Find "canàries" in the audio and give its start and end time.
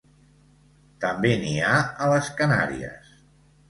2.43-3.19